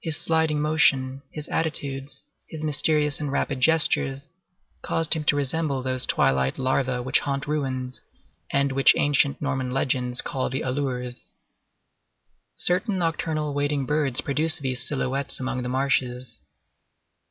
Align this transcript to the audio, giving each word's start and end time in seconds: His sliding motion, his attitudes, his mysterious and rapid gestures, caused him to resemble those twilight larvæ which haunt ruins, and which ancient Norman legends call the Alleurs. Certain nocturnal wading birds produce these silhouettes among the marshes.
His 0.00 0.16
sliding 0.16 0.62
motion, 0.62 1.20
his 1.30 1.46
attitudes, 1.48 2.24
his 2.48 2.62
mysterious 2.62 3.20
and 3.20 3.30
rapid 3.30 3.60
gestures, 3.60 4.30
caused 4.80 5.12
him 5.12 5.24
to 5.24 5.36
resemble 5.36 5.82
those 5.82 6.06
twilight 6.06 6.56
larvæ 6.56 7.04
which 7.04 7.20
haunt 7.20 7.46
ruins, 7.46 8.00
and 8.50 8.72
which 8.72 8.96
ancient 8.96 9.42
Norman 9.42 9.70
legends 9.70 10.22
call 10.22 10.48
the 10.48 10.62
Alleurs. 10.62 11.28
Certain 12.56 12.96
nocturnal 12.96 13.52
wading 13.52 13.84
birds 13.84 14.22
produce 14.22 14.58
these 14.58 14.82
silhouettes 14.88 15.38
among 15.38 15.60
the 15.62 15.68
marshes. 15.68 16.40